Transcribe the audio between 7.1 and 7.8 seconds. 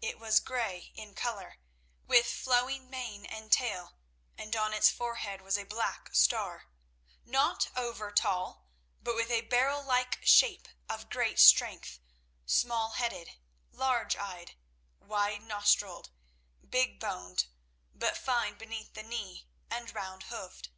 not